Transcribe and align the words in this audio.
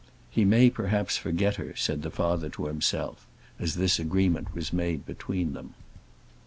"He 0.31 0.45
may 0.45 0.71
perhaps 0.71 1.15
forget 1.17 1.57
her," 1.57 1.75
said 1.75 2.01
the 2.01 2.09
father 2.09 2.49
to 2.49 2.65
himself, 2.65 3.27
as 3.59 3.75
this 3.75 3.99
agreement 3.99 4.55
was 4.55 4.73
made 4.73 5.05
between 5.05 5.53
them. 5.53 5.75